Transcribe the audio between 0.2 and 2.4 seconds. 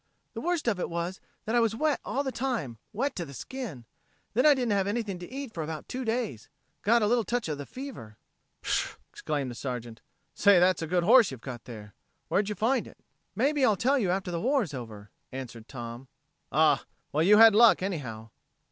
"The worst of it was that I was wet all the